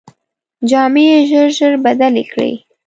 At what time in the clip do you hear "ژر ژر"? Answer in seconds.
1.29-1.73